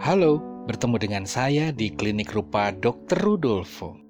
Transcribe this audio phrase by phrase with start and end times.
[0.00, 3.20] Halo, bertemu dengan saya di Klinik Rupa Dr.
[3.20, 4.00] Rudolfo.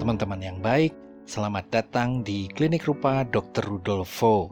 [0.00, 0.96] Teman-teman yang baik,
[1.28, 3.68] selamat datang di Klinik Rupa Dr.
[3.68, 4.48] Rudolfo.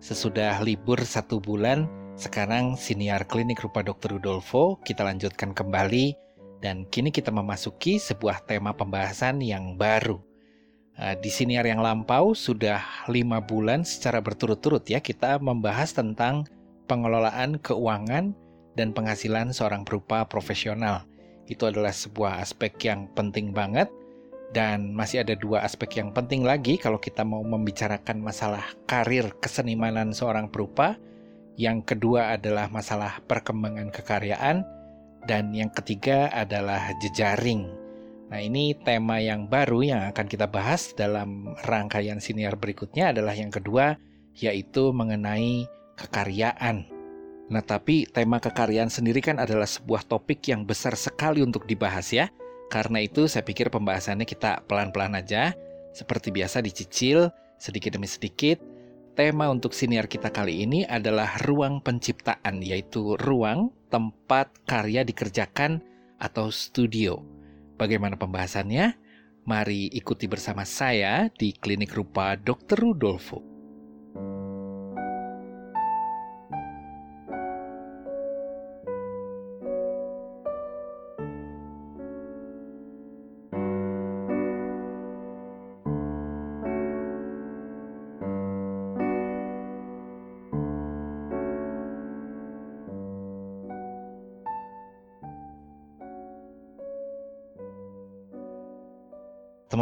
[0.00, 1.84] Sesudah libur satu bulan,
[2.16, 4.16] sekarang siniar Klinik Rupa Dr.
[4.16, 6.27] Rudolfo, kita lanjutkan kembali
[6.58, 10.18] dan kini kita memasuki sebuah tema pembahasan yang baru.
[10.98, 16.42] Uh, di siniar yang lampau sudah lima bulan secara berturut-turut ya kita membahas tentang
[16.90, 18.34] pengelolaan keuangan
[18.74, 21.06] dan penghasilan seorang berupa profesional.
[21.46, 23.86] Itu adalah sebuah aspek yang penting banget
[24.50, 30.10] dan masih ada dua aspek yang penting lagi kalau kita mau membicarakan masalah karir kesenimanan
[30.10, 30.98] seorang perupa.
[31.58, 34.62] Yang kedua adalah masalah perkembangan kekaryaan
[35.28, 37.68] dan yang ketiga adalah jejaring.
[38.32, 43.52] Nah, ini tema yang baru yang akan kita bahas dalam rangkaian siniar berikutnya adalah yang
[43.52, 44.00] kedua,
[44.36, 45.68] yaitu mengenai
[46.00, 46.88] kekaryaan.
[47.48, 52.28] Nah, tapi tema kekaryaan sendiri kan adalah sebuah topik yang besar sekali untuk dibahas ya.
[52.68, 55.56] Karena itu saya pikir pembahasannya kita pelan-pelan aja,
[55.96, 58.60] seperti biasa dicicil sedikit demi sedikit.
[59.16, 65.80] Tema untuk siniar kita kali ini adalah ruang penciptaan, yaitu ruang tempat karya dikerjakan
[66.20, 67.24] atau studio.
[67.80, 69.08] Bagaimana pembahasannya?
[69.48, 72.76] Mari ikuti bersama saya di Klinik Rupa Dr.
[72.76, 73.47] Rudolfo.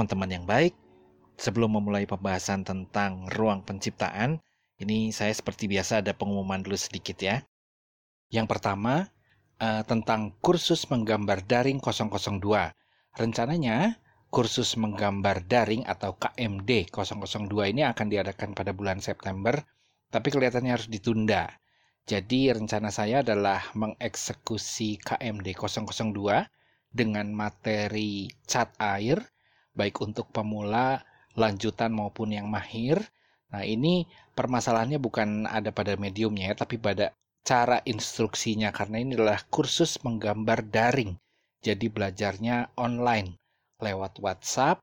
[0.07, 0.71] Teman-teman yang baik,
[1.35, 4.39] sebelum memulai pembahasan tentang ruang penciptaan,
[4.79, 7.43] ini saya seperti biasa ada pengumuman dulu sedikit ya.
[8.31, 9.11] Yang pertama,
[9.59, 12.39] uh, tentang kursus menggambar daring 002.
[13.19, 13.99] Rencananya,
[14.31, 19.59] kursus menggambar daring atau KMD 002 ini akan diadakan pada bulan September,
[20.15, 21.51] tapi kelihatannya harus ditunda.
[22.07, 26.47] Jadi rencana saya adalah mengeksekusi KMD 002
[26.95, 29.35] dengan materi cat air
[29.77, 31.05] baik untuk pemula,
[31.37, 32.99] lanjutan maupun yang mahir.
[33.53, 37.13] Nah, ini permasalahannya bukan ada pada mediumnya ya, tapi pada
[37.47, 41.15] cara instruksinya karena ini adalah kursus menggambar daring.
[41.63, 43.39] Jadi belajarnya online
[43.79, 44.83] lewat WhatsApp.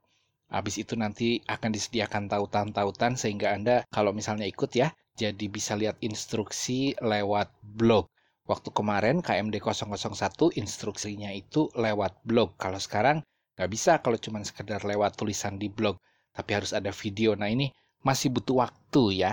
[0.53, 5.97] Habis itu nanti akan disediakan tautan-tautan sehingga Anda kalau misalnya ikut ya, jadi bisa lihat
[6.05, 8.07] instruksi lewat blog.
[8.43, 12.53] Waktu kemarin KMD 001 instruksinya itu lewat blog.
[12.59, 16.01] Kalau sekarang Nggak bisa kalau cuma sekedar lewat tulisan di blog,
[16.33, 17.37] tapi harus ada video.
[17.37, 17.69] Nah ini
[18.01, 19.31] masih butuh waktu ya.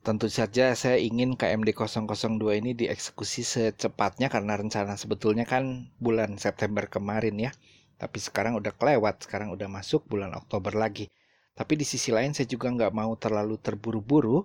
[0.00, 6.88] Tentu saja saya ingin KMD 002 ini dieksekusi secepatnya karena rencana sebetulnya kan bulan September
[6.88, 7.52] kemarin ya.
[8.00, 11.12] Tapi sekarang udah kelewat, sekarang udah masuk bulan Oktober lagi.
[11.52, 14.40] Tapi di sisi lain saya juga nggak mau terlalu terburu-buru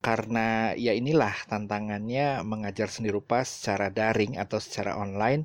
[0.00, 5.44] karena ya inilah tantangannya mengajar seni rupa secara daring atau secara online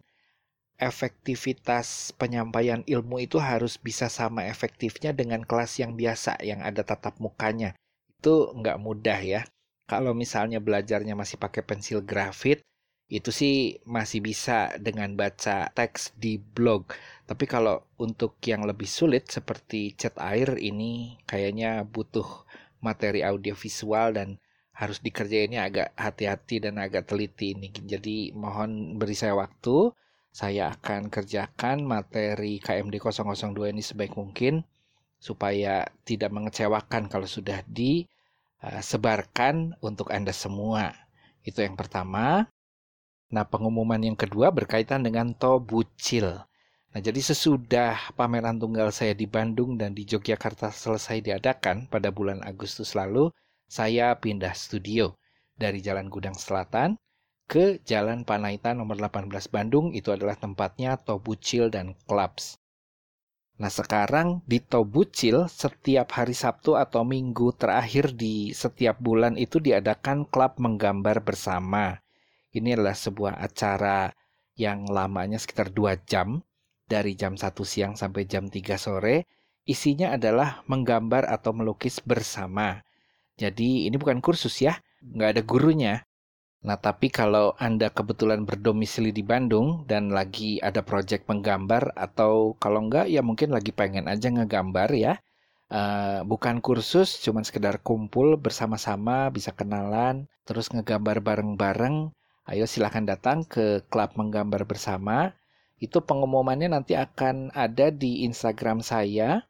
[0.80, 7.20] efektivitas penyampaian ilmu itu harus bisa sama efektifnya dengan kelas yang biasa yang ada tatap
[7.20, 7.76] mukanya.
[8.18, 9.42] Itu nggak mudah ya.
[9.86, 12.64] Kalau misalnya belajarnya masih pakai pensil grafit,
[13.10, 16.94] itu sih masih bisa dengan baca teks di blog.
[17.26, 22.46] Tapi kalau untuk yang lebih sulit seperti cat air ini kayaknya butuh
[22.80, 24.38] materi audiovisual dan
[24.78, 27.68] harus dikerjainnya agak hati-hati dan agak teliti ini.
[27.74, 29.92] Jadi mohon beri saya waktu
[30.30, 34.62] saya akan kerjakan materi KMD 002 ini sebaik mungkin
[35.20, 40.96] supaya tidak mengecewakan kalau sudah disebarkan untuk Anda semua.
[41.44, 42.48] Itu yang pertama.
[43.30, 46.42] Nah, pengumuman yang kedua berkaitan dengan Tobucil.
[46.90, 52.42] Nah, jadi sesudah pameran tunggal saya di Bandung dan di Yogyakarta selesai diadakan pada bulan
[52.42, 53.30] Agustus lalu,
[53.70, 55.14] saya pindah studio
[55.54, 56.98] dari Jalan Gudang Selatan
[57.50, 62.62] ke Jalan Panaitan nomor 18 Bandung itu adalah tempatnya Tobucil dan Clubs.
[63.58, 70.30] Nah sekarang di Tobucil setiap hari Sabtu atau Minggu terakhir di setiap bulan itu diadakan
[70.30, 71.98] klub menggambar bersama.
[72.54, 74.14] Ini adalah sebuah acara
[74.54, 76.46] yang lamanya sekitar 2 jam
[76.86, 79.26] dari jam 1 siang sampai jam 3 sore.
[79.66, 82.86] Isinya adalah menggambar atau melukis bersama.
[83.42, 86.09] Jadi ini bukan kursus ya, nggak ada gurunya
[86.60, 92.84] Nah, tapi kalau Anda kebetulan berdomisili di Bandung dan lagi ada proyek menggambar atau kalau
[92.84, 95.14] enggak ya mungkin lagi pengen aja ngegambar ya.
[95.70, 102.12] Uh, bukan kursus, cuman sekedar kumpul bersama-sama, bisa kenalan, terus ngegambar bareng-bareng.
[102.50, 105.38] Ayo silahkan datang ke klub menggambar bersama.
[105.80, 109.48] Itu pengumumannya nanti akan ada di Instagram saya,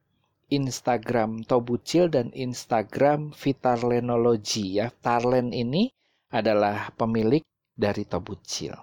[0.52, 4.94] Instagram Tobucil dan Instagram Vitarlenology ya.
[5.02, 5.90] Tarlen ini
[6.30, 7.42] adalah pemilik
[7.74, 8.78] dari Tobucil.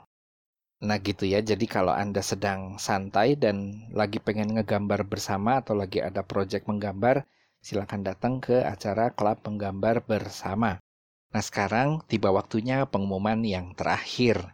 [0.82, 6.04] Nah gitu ya, jadi kalau Anda sedang santai dan lagi pengen ngegambar bersama atau lagi
[6.04, 7.24] ada proyek menggambar,
[7.64, 10.76] silakan datang ke acara klub menggambar bersama.
[11.32, 14.52] Nah sekarang tiba waktunya pengumuman yang terakhir.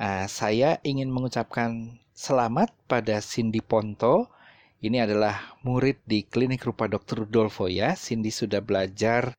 [0.00, 4.32] Uh, saya ingin mengucapkan selamat pada Cindy Ponto.
[4.82, 7.22] Ini adalah murid di klinik rupa Dr.
[7.28, 7.94] Rudolfo ya.
[7.94, 9.36] Cindy sudah belajar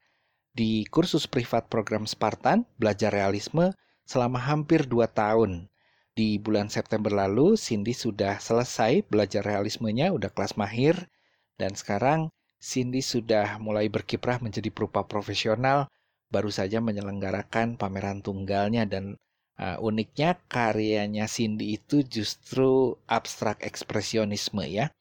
[0.54, 3.74] di kursus privat program Spartan, belajar realisme
[4.06, 5.66] selama hampir 2 tahun.
[6.14, 11.10] Di bulan September lalu, Cindy sudah selesai belajar realismenya, udah kelas mahir,
[11.58, 12.30] dan sekarang
[12.62, 15.90] Cindy sudah mulai berkiprah menjadi perupa profesional,
[16.30, 19.18] baru saja menyelenggarakan pameran tunggalnya dan
[19.58, 24.94] uh, uniknya karyanya Cindy itu justru abstrak ekspresionisme ya,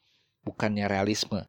[0.49, 1.44] bukannya realisme.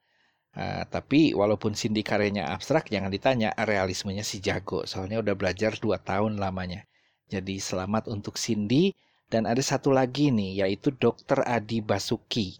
[0.54, 4.86] Uh, tapi walaupun Cindy karyanya abstrak, jangan ditanya realismenya si jago.
[4.86, 6.86] Soalnya udah belajar 2 tahun lamanya.
[7.26, 8.94] Jadi selamat untuk Cindy.
[9.26, 11.42] Dan ada satu lagi nih, yaitu Dr.
[11.42, 12.54] Adi Basuki.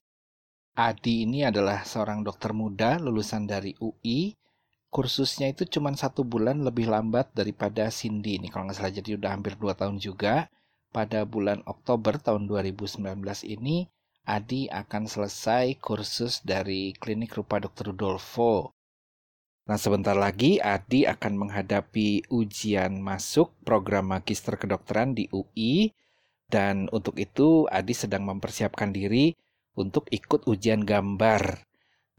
[0.74, 4.34] Adi ini adalah seorang dokter muda lulusan dari UI.
[4.90, 8.50] Kursusnya itu cuma satu bulan lebih lambat daripada Cindy ini.
[8.50, 10.50] Kalau nggak salah jadi udah hampir 2 tahun juga.
[10.90, 13.06] Pada bulan Oktober tahun 2019
[13.46, 13.86] ini,
[14.24, 17.92] Adi akan selesai kursus dari klinik rupa Dr.
[17.92, 18.72] Rudolfo.
[19.68, 25.92] Nah, sebentar lagi Adi akan menghadapi ujian masuk program magister kedokteran di UI
[26.48, 29.36] dan untuk itu Adi sedang mempersiapkan diri
[29.76, 31.64] untuk ikut ujian gambar.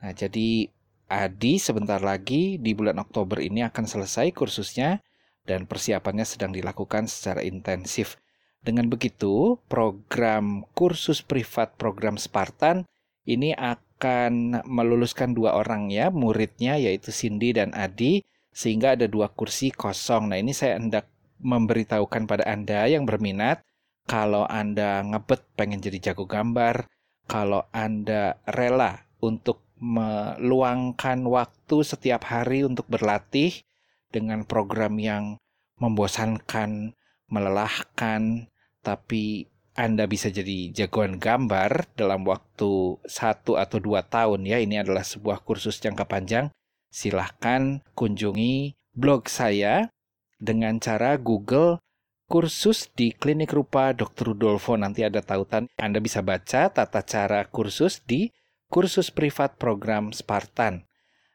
[0.04, 0.68] Nah, jadi
[1.08, 5.04] Adi sebentar lagi di bulan Oktober ini akan selesai kursusnya
[5.44, 8.16] dan persiapannya sedang dilakukan secara intensif.
[8.64, 12.88] Dengan begitu, program kursus privat program Spartan
[13.28, 18.24] ini akan meluluskan dua orang ya, muridnya yaitu Cindy dan Adi,
[18.56, 20.32] sehingga ada dua kursi kosong.
[20.32, 21.04] Nah ini saya hendak
[21.44, 23.60] memberitahukan pada Anda yang berminat,
[24.08, 26.88] kalau Anda ngebet pengen jadi jago gambar,
[27.28, 33.60] kalau Anda rela untuk meluangkan waktu setiap hari untuk berlatih
[34.08, 35.36] dengan program yang
[35.76, 36.94] membosankan,
[37.28, 38.48] melelahkan,
[38.84, 44.62] tapi Anda bisa jadi jagoan gambar dalam waktu satu atau dua tahun ya.
[44.62, 46.52] Ini adalah sebuah kursus jangka panjang.
[46.92, 49.90] Silahkan kunjungi blog saya
[50.38, 51.82] dengan cara Google
[52.30, 54.30] kursus di klinik rupa Dr.
[54.30, 54.78] Rudolfo.
[54.78, 55.66] Nanti ada tautan.
[55.74, 58.30] Anda bisa baca tata cara kursus di
[58.70, 60.86] kursus privat program Spartan.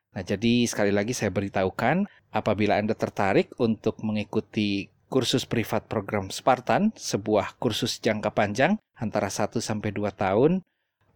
[0.09, 6.93] Nah, jadi sekali lagi saya beritahukan, apabila Anda tertarik untuk mengikuti kursus privat program Spartan,
[6.93, 10.61] sebuah kursus jangka panjang antara 1 sampai 2 tahun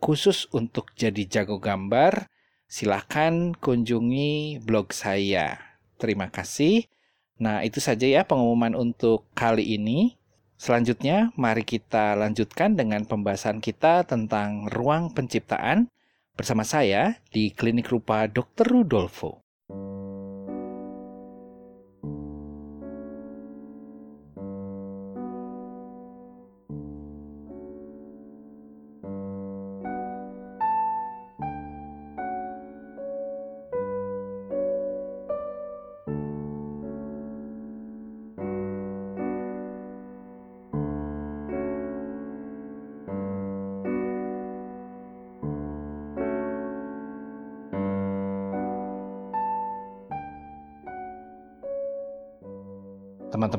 [0.03, 2.27] khusus untuk jadi jago gambar.
[2.67, 5.61] Silahkan kunjungi blog saya.
[5.95, 6.89] Terima kasih.
[7.37, 10.17] Nah, itu saja ya pengumuman untuk kali ini.
[10.57, 15.87] Selanjutnya, mari kita lanjutkan dengan pembahasan kita tentang ruang penciptaan
[16.33, 18.65] bersama saya di Klinik Rupa Dr.
[18.65, 19.42] Rudolfo.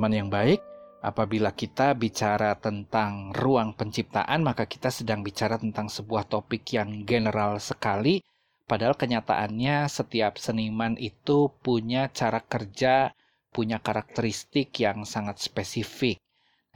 [0.04, 0.60] Teman-teman yang baik,
[1.00, 7.56] apabila kita bicara tentang ruang penciptaan, maka kita sedang bicara tentang sebuah topik yang general
[7.56, 8.20] sekali.
[8.68, 13.16] Padahal kenyataannya setiap seniman itu punya cara kerja,
[13.48, 16.20] punya karakteristik yang sangat spesifik.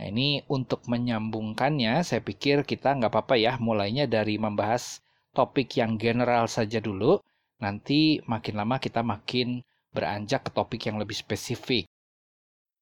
[0.00, 5.04] Nah ini untuk menyambungkannya, saya pikir kita nggak apa-apa ya mulainya dari membahas
[5.36, 7.20] topik yang general saja dulu.
[7.60, 9.60] Nanti makin lama kita makin
[9.92, 11.84] beranjak ke topik yang lebih spesifik.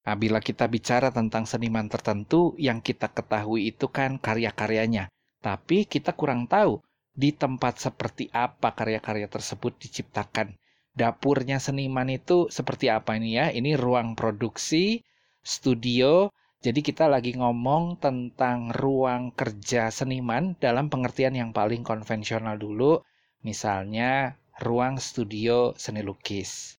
[0.07, 5.11] Nah, bila kita bicara tentang seniman tertentu, yang kita ketahui itu kan karya-karyanya.
[5.43, 6.79] Tapi kita kurang tahu
[7.11, 10.55] di tempat seperti apa karya-karya tersebut diciptakan.
[10.95, 13.51] Dapurnya seniman itu seperti apa ini ya?
[13.51, 15.03] Ini ruang produksi,
[15.43, 23.05] studio, Jadi kita lagi ngomong tentang ruang kerja seniman dalam pengertian yang paling konvensional dulu,
[23.45, 26.76] misalnya ruang studio seni lukis.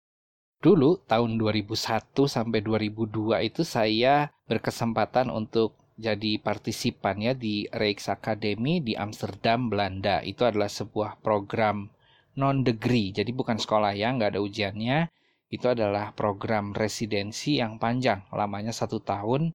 [0.58, 8.82] Dulu tahun 2001 sampai 2002 itu saya berkesempatan untuk jadi partisipan ya di Rijks Academy
[8.82, 10.18] di Amsterdam, Belanda.
[10.26, 11.86] Itu adalah sebuah program
[12.34, 14.98] non degree, jadi bukan sekolah ya, nggak ada ujiannya.
[15.46, 19.54] Itu adalah program residensi yang panjang, lamanya satu tahun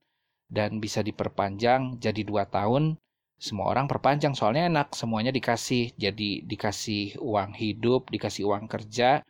[0.53, 2.95] dan bisa diperpanjang jadi dua tahun
[3.41, 9.25] semua orang perpanjang soalnya enak semuanya dikasih jadi dikasih uang hidup dikasih uang kerja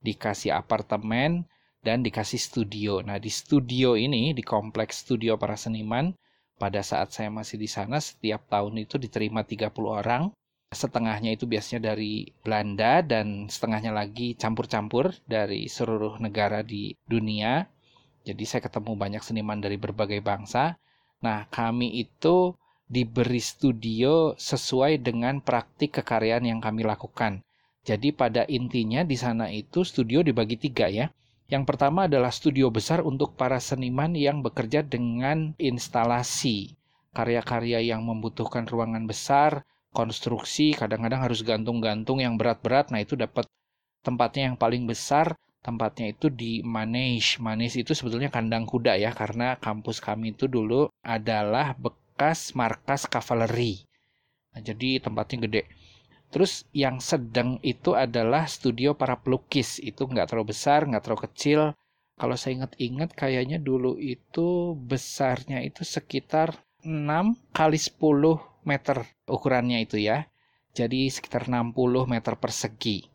[0.00, 1.44] dikasih apartemen
[1.80, 6.12] dan dikasih studio nah di studio ini di kompleks studio para seniman
[6.60, 10.32] pada saat saya masih di sana setiap tahun itu diterima 30 orang
[10.70, 17.66] setengahnya itu biasanya dari Belanda dan setengahnya lagi campur-campur dari seluruh negara di dunia
[18.20, 20.76] jadi saya ketemu banyak seniman dari berbagai bangsa.
[21.24, 22.52] Nah, kami itu
[22.90, 27.40] diberi studio sesuai dengan praktik kekaryaan yang kami lakukan.
[27.90, 31.10] Jadi pada intinya di sana itu studio dibagi tiga ya.
[31.50, 36.78] Yang pertama adalah studio besar untuk para seniman yang bekerja dengan instalasi.
[37.10, 42.94] Karya-karya yang membutuhkan ruangan besar, konstruksi, kadang-kadang harus gantung-gantung yang berat-berat.
[42.94, 43.50] Nah itu dapat
[44.06, 47.36] tempatnya yang paling besar tempatnya itu di Manage.
[47.42, 53.84] Manage itu sebetulnya kandang kuda ya, karena kampus kami itu dulu adalah bekas markas kavaleri.
[54.50, 55.62] Nah, jadi tempatnya gede.
[56.30, 59.82] Terus yang sedang itu adalah studio para pelukis.
[59.82, 61.60] Itu nggak terlalu besar, nggak terlalu kecil.
[62.14, 66.54] Kalau saya ingat-ingat kayaknya dulu itu besarnya itu sekitar
[66.86, 67.98] 6 kali 10
[68.62, 70.30] meter ukurannya itu ya.
[70.70, 71.74] Jadi sekitar 60
[72.06, 73.10] meter persegi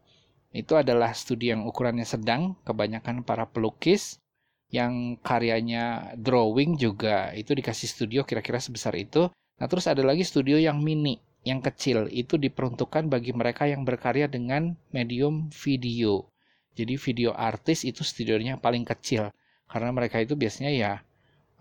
[0.55, 4.23] itu adalah studi yang ukurannya sedang, kebanyakan para pelukis
[4.71, 9.27] yang karyanya drawing juga itu dikasih studio kira-kira sebesar itu.
[9.59, 14.25] Nah, terus ada lagi studio yang mini, yang kecil, itu diperuntukkan bagi mereka yang berkarya
[14.25, 16.27] dengan medium video.
[16.75, 19.31] Jadi video artis itu studionya paling kecil
[19.71, 20.93] karena mereka itu biasanya ya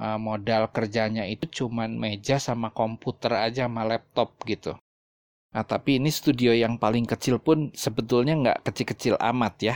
[0.03, 4.75] eh, modal kerjanya itu cuman meja sama komputer aja sama laptop gitu.
[5.55, 9.75] Nah, tapi ini studio yang paling kecil pun sebetulnya nggak kecil-kecil amat ya.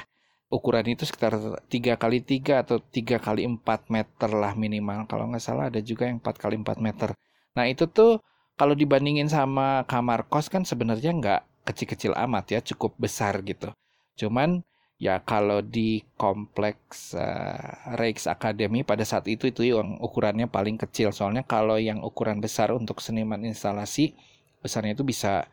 [0.50, 1.38] Ukuran itu sekitar
[1.71, 5.07] 3 kali 3 atau 3 kali 4 meter lah minimal.
[5.07, 7.15] Kalau nggak salah ada juga yang 4 kali 4 meter.
[7.55, 8.19] Nah, itu tuh
[8.59, 13.71] kalau dibandingin sama kamar kos kan sebenarnya nggak kecil-kecil amat ya, cukup besar gitu.
[14.19, 14.67] Cuman
[14.99, 21.15] ya kalau di kompleks uh, Rijks Academy pada saat itu itu yang ukurannya paling kecil.
[21.15, 24.19] Soalnya kalau yang ukuran besar untuk seniman instalasi
[24.59, 25.47] besarnya itu bisa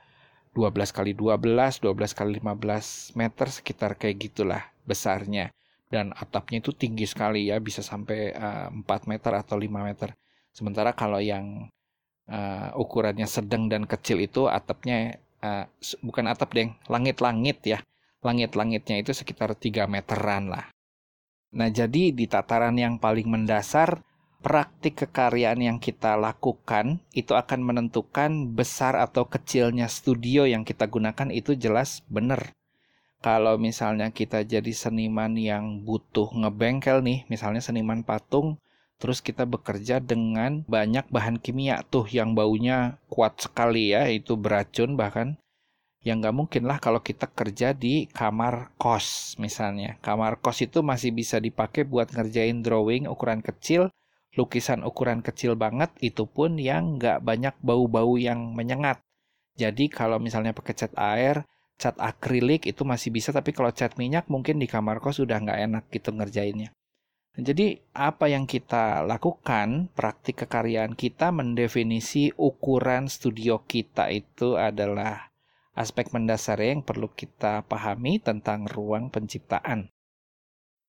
[0.58, 5.54] 12 kali 12, 12 kali 15 meter sekitar kayak gitulah besarnya.
[5.92, 10.18] Dan atapnya itu tinggi sekali ya, bisa sampai uh, eh, 4 meter atau 5 meter.
[10.56, 11.70] Sementara kalau yang
[12.30, 15.66] uh, ukurannya sedang dan kecil itu atapnya uh,
[16.02, 17.80] bukan atap deng, langit-langit ya.
[18.26, 20.66] Langit-langitnya itu sekitar 3 meteran lah.
[21.56, 24.02] Nah, jadi di tataran yang paling mendasar
[24.46, 31.34] praktik kekaryaan yang kita lakukan itu akan menentukan besar atau kecilnya studio yang kita gunakan
[31.34, 32.54] itu jelas benar.
[33.26, 38.62] Kalau misalnya kita jadi seniman yang butuh ngebengkel nih, misalnya seniman patung,
[39.02, 44.96] terus kita bekerja dengan banyak bahan kimia tuh yang baunya kuat sekali ya, itu beracun
[44.96, 45.38] bahkan.
[46.06, 49.98] yang nggak mungkin lah kalau kita kerja di kamar kos misalnya.
[50.06, 53.90] Kamar kos itu masih bisa dipakai buat ngerjain drawing ukuran kecil,
[54.38, 59.02] lukisan ukuran kecil banget itu pun yang nggak banyak bau-bau yang menyengat.
[59.58, 61.42] Jadi kalau misalnya pakai cat air,
[61.82, 65.60] cat akrilik itu masih bisa, tapi kalau cat minyak mungkin di kamar kos sudah nggak
[65.66, 66.70] enak gitu ngerjainnya.
[67.36, 75.36] Jadi apa yang kita lakukan, praktik kekaryaan kita mendefinisi ukuran studio kita itu adalah
[75.76, 79.92] aspek mendasar yang perlu kita pahami tentang ruang penciptaan.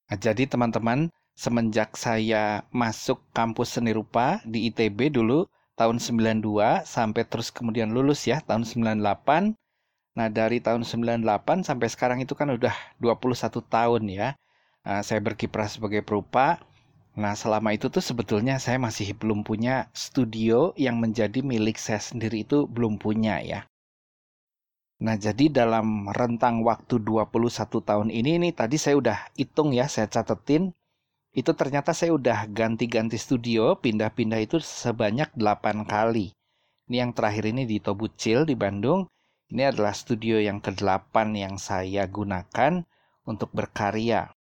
[0.07, 7.27] Nah, jadi teman-teman, semenjak saya masuk kampus seni rupa di ITB dulu tahun 92 sampai
[7.27, 9.59] terus kemudian lulus ya tahun 98.
[10.15, 12.73] Nah, dari tahun 98 sampai sekarang itu kan udah
[13.03, 14.39] 21 tahun ya.
[14.87, 16.63] Nah, saya berkiprah sebagai perupa.
[17.19, 22.47] Nah, selama itu tuh sebetulnya saya masih belum punya studio yang menjadi milik saya sendiri
[22.47, 23.67] itu belum punya ya.
[25.03, 30.07] Nah, jadi dalam rentang waktu 21 tahun ini nih tadi saya udah hitung ya, saya
[30.07, 30.71] catetin
[31.37, 36.33] itu ternyata saya udah ganti-ganti studio, pindah-pindah itu sebanyak 8 kali.
[36.87, 39.11] Ini yang terakhir ini di Tobucil di Bandung.
[39.51, 42.87] Ini adalah studio yang ke-8 yang saya gunakan
[43.27, 44.36] untuk berkarya.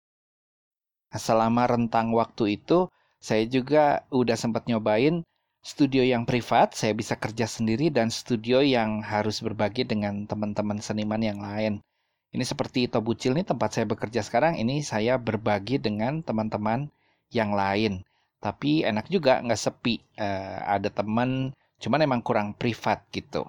[1.16, 2.92] Nah, selama rentang waktu itu,
[3.26, 5.25] Saya juga udah sempat nyobain
[5.64, 11.18] studio yang privat, saya bisa kerja sendiri dan studio yang harus berbagi dengan teman-teman seniman
[11.18, 11.82] yang lain.
[12.30, 16.92] Ini seperti Ito Bucil nih tempat saya bekerja sekarang, ini saya berbagi dengan teman-teman
[17.35, 18.06] yang lain.
[18.38, 21.50] Tapi enak juga nggak sepi, uh, ada teman,
[21.82, 23.49] cuman emang kurang privat gitu.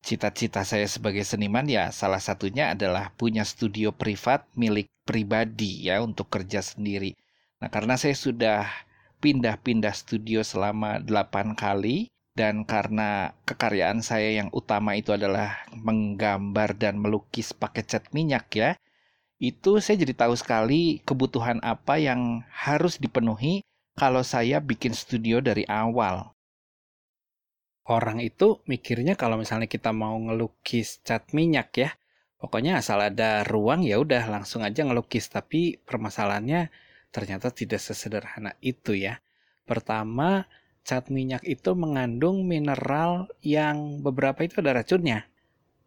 [0.00, 6.32] Cita-cita saya sebagai seniman ya salah satunya adalah punya studio privat milik pribadi ya untuk
[6.32, 7.14] kerja sendiri.
[7.60, 8.64] Nah karena saya sudah
[9.20, 16.96] pindah-pindah studio selama 8 kali dan karena kekaryaan saya yang utama itu adalah menggambar dan
[16.96, 18.70] melukis pakai cat minyak ya
[19.40, 23.64] itu saya jadi tahu sekali kebutuhan apa yang harus dipenuhi
[23.96, 26.36] kalau saya bikin studio dari awal.
[27.88, 31.90] Orang itu mikirnya kalau misalnya kita mau ngelukis cat minyak ya,
[32.36, 35.32] pokoknya asal ada ruang ya udah langsung aja ngelukis.
[35.32, 36.68] Tapi permasalahannya
[37.10, 39.18] ternyata tidak sesederhana itu ya.
[39.64, 40.46] Pertama,
[40.84, 45.26] cat minyak itu mengandung mineral yang beberapa itu ada racunnya.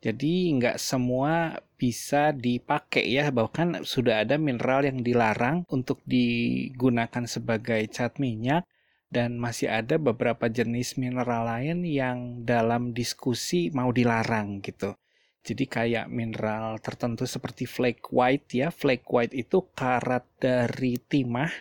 [0.03, 7.87] Jadi nggak semua bisa dipakai ya, bahkan sudah ada mineral yang dilarang untuk digunakan sebagai
[7.87, 8.67] cat minyak
[9.13, 14.97] dan masih ada beberapa jenis mineral lain yang dalam diskusi mau dilarang gitu.
[15.45, 18.73] Jadi kayak mineral tertentu seperti flake white ya.
[18.73, 21.53] Flake white itu karat dari timah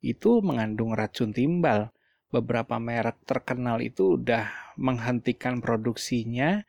[0.00, 1.92] itu mengandung racun timbal.
[2.32, 6.64] Beberapa merek terkenal itu udah menghentikan produksinya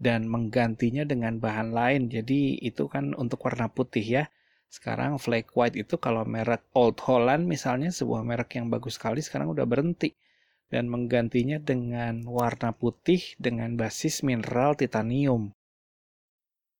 [0.00, 2.10] dan menggantinya dengan bahan lain.
[2.10, 4.24] Jadi itu kan untuk warna putih ya.
[4.68, 9.48] Sekarang flake white itu kalau merek Old Holland misalnya sebuah merek yang bagus sekali sekarang
[9.56, 10.12] udah berhenti.
[10.68, 15.56] Dan menggantinya dengan warna putih dengan basis mineral titanium.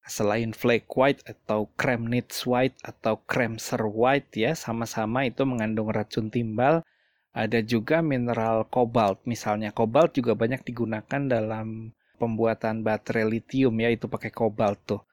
[0.05, 6.85] Selain flake white atau Kremnitz white atau Kremser white ya sama-sama itu mengandung racun timbal.
[7.33, 14.05] Ada juga mineral kobalt misalnya kobalt juga banyak digunakan dalam pembuatan baterai lithium ya itu
[14.05, 15.08] pakai kobalt tuh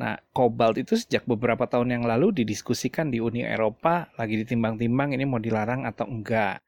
[0.00, 5.28] Nah, kobalt itu sejak beberapa tahun yang lalu didiskusikan di Uni Eropa lagi ditimbang-timbang ini
[5.28, 6.64] mau dilarang atau enggak.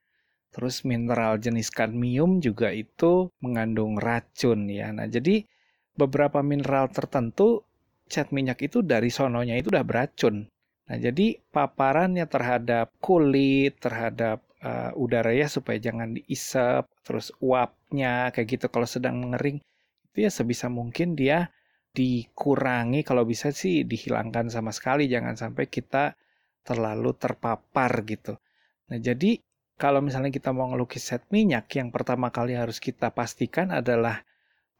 [0.52, 4.92] Terus mineral jenis kadmium juga itu mengandung racun ya.
[4.92, 5.48] Nah, jadi
[5.96, 7.64] beberapa mineral tertentu
[8.04, 10.44] cat minyak itu dari sononya itu udah beracun.
[10.92, 18.60] Nah, jadi paparannya terhadap kulit, terhadap uh, udara ya supaya jangan diisap, terus uapnya kayak
[18.60, 19.64] gitu kalau sedang mengering
[20.12, 21.48] itu ya sebisa mungkin dia
[21.92, 26.16] dikurangi kalau bisa sih dihilangkan sama sekali jangan sampai kita
[26.64, 28.40] terlalu terpapar gitu.
[28.88, 29.38] Nah, jadi
[29.76, 34.24] kalau misalnya kita mau ngelukis set minyak yang pertama kali harus kita pastikan adalah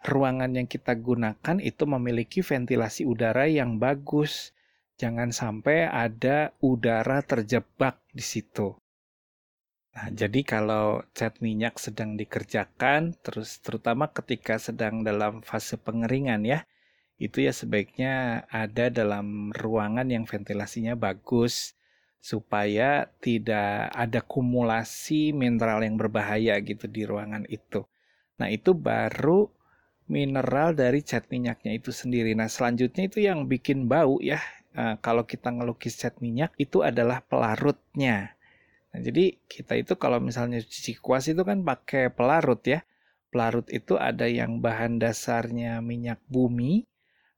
[0.02, 4.54] ruangan yang kita gunakan itu memiliki ventilasi udara yang bagus.
[4.96, 8.76] Jangan sampai ada udara terjebak di situ.
[9.92, 16.64] Nah, jadi kalau cat minyak sedang dikerjakan, terus terutama ketika sedang dalam fase pengeringan ya,
[17.20, 21.76] itu ya sebaiknya ada dalam ruangan yang ventilasinya bagus
[22.22, 27.82] supaya tidak ada kumulasi mineral yang berbahaya gitu di ruangan itu.
[28.38, 29.50] Nah, itu baru
[30.06, 32.34] mineral dari cat minyaknya itu sendiri.
[32.38, 34.38] Nah, selanjutnya itu yang bikin bau ya.
[34.72, 38.38] Nah, kalau kita ngelukis cat minyak itu adalah pelarutnya.
[38.94, 42.86] Nah, jadi kita itu kalau misalnya cuci kuas itu kan pakai pelarut ya.
[43.32, 46.84] Pelarut itu ada yang bahan dasarnya minyak bumi,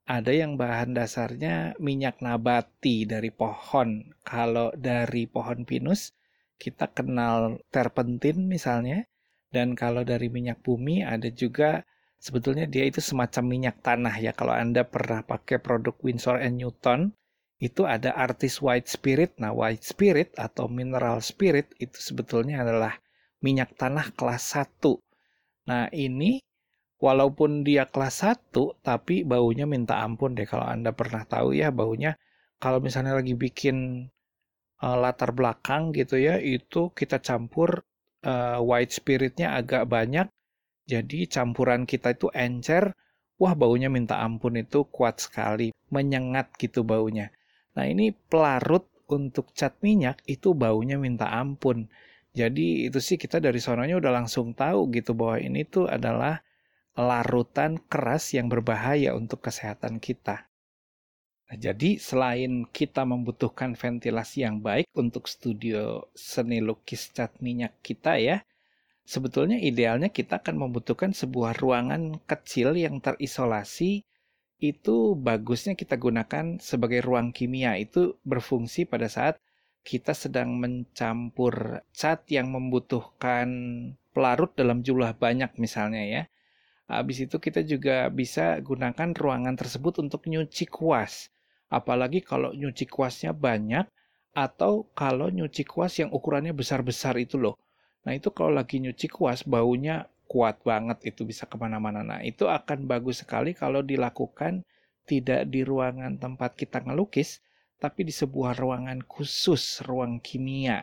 [0.05, 4.13] ada yang bahan dasarnya minyak nabati dari pohon.
[4.21, 6.13] Kalau dari pohon pinus,
[6.61, 9.09] kita kenal terpentin misalnya.
[9.49, 11.81] Dan kalau dari minyak bumi ada juga
[12.21, 14.31] sebetulnya dia itu semacam minyak tanah ya.
[14.37, 17.17] Kalau Anda pernah pakai produk Winsor and Newton,
[17.57, 19.33] itu ada artis white spirit.
[19.41, 22.99] Nah, white spirit atau mineral spirit itu sebetulnya adalah
[23.41, 25.01] minyak tanah kelas 1.
[25.65, 26.44] Nah, ini
[27.05, 32.17] walaupun dia kelas 1, tapi baunya minta ampun deh kalau Anda pernah tahu ya baunya
[32.57, 34.09] kalau misalnya lagi bikin
[34.81, 37.85] uh, latar belakang gitu ya, itu kita campur
[38.25, 40.27] uh, white spiritnya agak banyak
[40.85, 42.93] jadi campuran kita itu encer,
[43.41, 47.33] wah baunya minta ampun itu kuat sekali, menyengat gitu baunya.
[47.73, 51.89] Nah ini pelarut untuk cat minyak itu baunya minta ampun.
[52.37, 56.44] Jadi itu sih kita dari sononya udah langsung tahu gitu bahwa ini tuh adalah
[56.95, 60.47] larutan keras yang berbahaya untuk kesehatan kita.
[61.45, 68.17] Nah, jadi selain kita membutuhkan ventilasi yang baik untuk studio seni lukis cat minyak kita
[68.17, 68.41] ya,
[69.05, 74.01] sebetulnya idealnya kita akan membutuhkan sebuah ruangan kecil yang terisolasi
[74.57, 79.37] itu bagusnya kita gunakan sebagai ruang kimia itu berfungsi pada saat
[79.85, 83.47] kita sedang mencampur cat yang membutuhkan
[84.15, 86.23] pelarut dalam jumlah banyak misalnya ya.
[86.85, 91.33] Habis itu kita juga bisa gunakan ruangan tersebut untuk nyuci kuas.
[91.69, 93.89] Apalagi kalau nyuci kuasnya banyak
[94.37, 97.57] atau kalau nyuci kuas yang ukurannya besar-besar itu loh.
[98.05, 102.05] Nah itu kalau lagi nyuci kuas baunya kuat banget itu bisa ke mana-mana.
[102.05, 104.61] Nah itu akan bagus sekali kalau dilakukan
[105.05, 107.41] tidak di ruangan tempat kita ngelukis,
[107.77, 110.81] tapi di sebuah ruangan khusus, ruang kimia.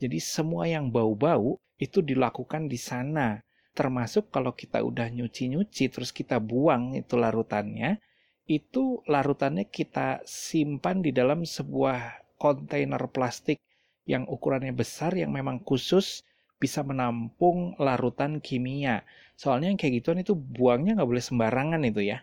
[0.00, 3.40] Jadi semua yang bau-bau itu dilakukan di sana.
[3.78, 8.02] Termasuk kalau kita udah nyuci-nyuci terus kita buang itu larutannya,
[8.50, 11.98] itu larutannya kita simpan di dalam sebuah
[12.42, 13.62] kontainer plastik
[14.02, 16.26] yang ukurannya besar yang memang khusus
[16.58, 19.06] bisa menampung larutan kimia.
[19.38, 22.18] Soalnya yang kayak gituan itu buangnya nggak boleh sembarangan itu ya.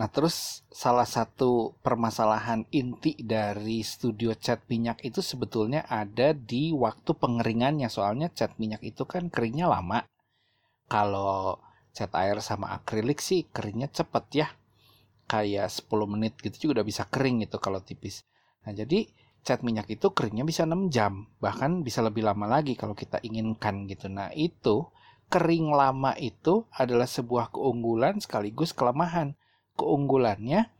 [0.00, 7.12] Nah, terus salah satu permasalahan inti dari studio cat minyak itu sebetulnya ada di waktu
[7.12, 7.84] pengeringannya.
[7.92, 10.08] Soalnya cat minyak itu kan keringnya lama.
[10.88, 11.60] Kalau
[11.92, 14.48] cat air sama akrilik sih keringnya cepet ya.
[15.28, 18.24] Kayak 10 menit gitu juga udah bisa kering gitu kalau tipis.
[18.64, 19.04] Nah, jadi
[19.44, 21.28] cat minyak itu keringnya bisa 6 jam.
[21.44, 24.08] Bahkan bisa lebih lama lagi kalau kita inginkan gitu.
[24.08, 24.88] Nah, itu
[25.28, 29.36] kering lama itu adalah sebuah keunggulan sekaligus kelemahan
[29.78, 30.70] keunggulannya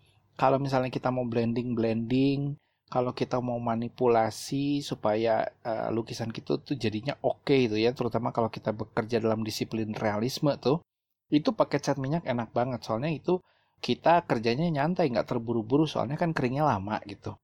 [0.40, 2.56] kalau misalnya kita mau blending-blending,
[2.88, 8.32] kalau kita mau manipulasi supaya uh, lukisan kita tuh jadinya oke okay itu ya, terutama
[8.32, 10.80] kalau kita bekerja dalam disiplin realisme tuh,
[11.28, 13.38] itu pakai cat minyak enak banget soalnya itu
[13.80, 17.36] kita kerjanya nyantai nggak terburu-buru soalnya kan keringnya lama gitu.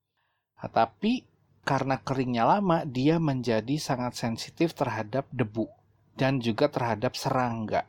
[0.56, 1.24] Nah, tapi
[1.68, 5.68] karena keringnya lama dia menjadi sangat sensitif terhadap debu
[6.16, 7.84] dan juga terhadap serangga.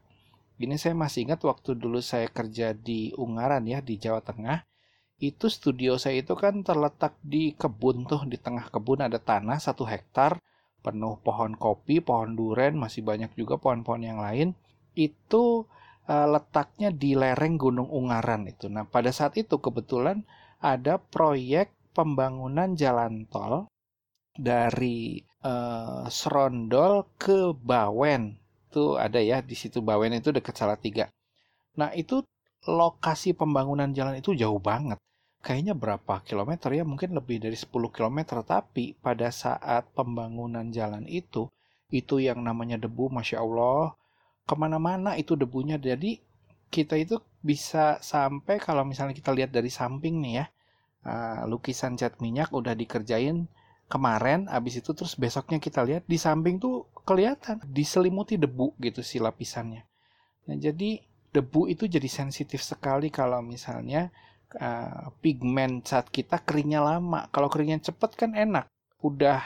[0.58, 4.66] Ini saya masih ingat waktu dulu saya kerja di Ungaran ya di Jawa Tengah.
[5.22, 9.86] Itu studio saya itu kan terletak di kebun tuh di tengah kebun ada tanah satu
[9.86, 10.42] hektar
[10.82, 14.58] penuh pohon kopi, pohon duren, masih banyak juga pohon-pohon yang lain.
[14.98, 15.70] Itu
[16.10, 18.66] uh, letaknya di lereng Gunung Ungaran itu.
[18.66, 20.26] Nah pada saat itu kebetulan
[20.58, 23.70] ada proyek pembangunan jalan tol
[24.34, 31.08] dari uh, Serondol ke Bawen itu ada ya di situ Bawen itu dekat Salatiga.
[31.80, 32.22] Nah itu
[32.68, 35.00] lokasi pembangunan jalan itu jauh banget.
[35.40, 41.48] Kayaknya berapa kilometer ya mungkin lebih dari 10 kilometer tapi pada saat pembangunan jalan itu
[41.88, 43.96] itu yang namanya debu Masya Allah
[44.44, 46.20] ke mana-mana itu debunya jadi
[46.68, 50.46] kita itu bisa sampai kalau misalnya kita lihat dari samping nih ya
[51.08, 53.48] uh, lukisan cat minyak udah dikerjain
[53.88, 59.18] kemarin abis itu terus besoknya kita lihat di samping tuh kelihatan diselimuti debu gitu si
[59.18, 59.88] lapisannya.
[60.48, 61.00] Nah, jadi
[61.32, 64.12] debu itu jadi sensitif sekali kalau misalnya
[64.60, 67.32] uh, pigmen cat kita keringnya lama.
[67.32, 68.68] Kalau keringnya cepet kan enak.
[69.00, 69.44] Udah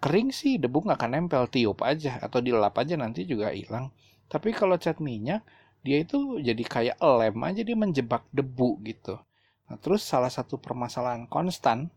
[0.00, 3.92] kering sih debu nggak akan nempel tiup aja atau dilap aja nanti juga hilang.
[4.28, 5.44] Tapi kalau cat minyak
[5.84, 9.20] dia itu jadi kayak lem aja dia menjebak debu gitu.
[9.68, 11.92] Nah, terus salah satu permasalahan konstan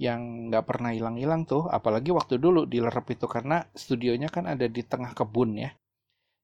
[0.00, 4.64] yang nggak pernah hilang-hilang tuh, apalagi waktu dulu di Lerep itu karena studionya kan ada
[4.64, 5.76] di tengah kebun ya.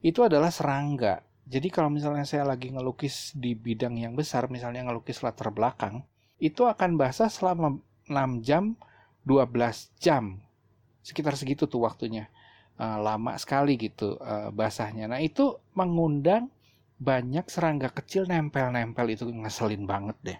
[0.05, 1.25] Itu adalah serangga.
[1.49, 6.05] Jadi kalau misalnya saya lagi ngelukis di bidang yang besar, misalnya ngelukis latar belakang,
[6.37, 7.81] itu akan basah selama
[8.12, 8.77] 6 jam,
[9.25, 10.37] 12 jam.
[11.01, 12.29] Sekitar segitu tuh waktunya.
[12.77, 15.09] Uh, lama sekali gitu uh, basahnya.
[15.09, 16.53] Nah itu mengundang
[17.01, 20.38] banyak serangga kecil nempel-nempel itu ngeselin banget deh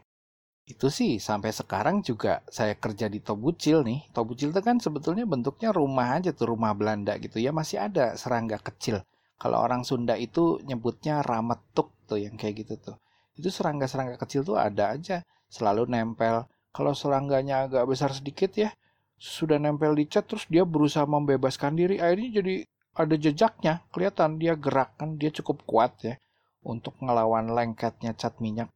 [0.67, 4.11] itu sih sampai sekarang juga saya kerja di Tobucil nih.
[4.11, 8.59] Tobucil itu kan sebetulnya bentuknya rumah aja tuh rumah Belanda gitu ya masih ada serangga
[8.59, 9.07] kecil.
[9.39, 12.97] Kalau orang Sunda itu nyebutnya rametuk tuh yang kayak gitu tuh.
[13.39, 16.51] Itu serangga-serangga kecil tuh ada aja selalu nempel.
[16.75, 18.75] Kalau serangganya agak besar sedikit ya
[19.17, 22.55] sudah nempel di cat terus dia berusaha membebaskan diri akhirnya jadi
[22.97, 26.15] ada jejaknya kelihatan dia gerak kan dia cukup kuat ya
[26.61, 28.69] untuk ngelawan lengketnya cat minyak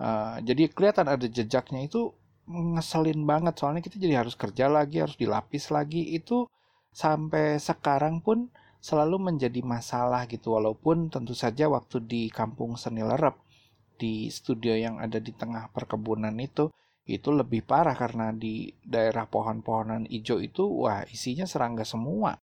[0.00, 2.16] Uh, jadi kelihatan ada jejaknya itu
[2.48, 3.60] ngeselin banget.
[3.60, 6.16] Soalnya kita jadi harus kerja lagi harus dilapis lagi.
[6.16, 6.48] Itu
[6.90, 8.48] sampai sekarang pun
[8.80, 10.56] selalu menjadi masalah gitu.
[10.56, 13.36] Walaupun tentu saja waktu di kampung Seni Lerep
[14.00, 16.72] di studio yang ada di tengah perkebunan itu
[17.04, 22.40] itu lebih parah karena di daerah pohon-pohonan hijau itu wah isinya serangga semua.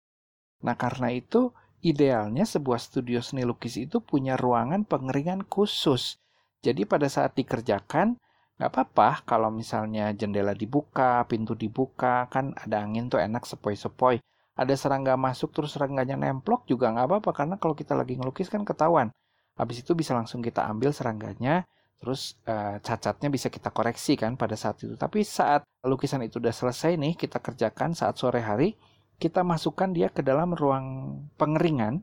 [0.65, 6.22] Nah karena itu idealnya sebuah studio seni lukis itu punya ruangan pengeringan khusus
[6.63, 8.17] jadi pada saat dikerjakan,
[8.57, 14.23] nggak apa-apa kalau misalnya jendela dibuka, pintu dibuka, kan ada angin tuh enak sepoi-sepoi.
[14.55, 18.63] Ada serangga masuk terus serangganya nemplok juga nggak apa-apa karena kalau kita lagi ngelukis kan
[18.63, 19.11] ketahuan.
[19.59, 21.67] Habis itu bisa langsung kita ambil serangganya,
[22.03, 24.99] Terus uh, cacatnya bisa kita koreksi kan pada saat itu.
[24.99, 28.75] Tapi saat lukisan itu udah selesai nih, kita kerjakan saat sore hari,
[29.23, 32.03] kita masukkan dia ke dalam ruang pengeringan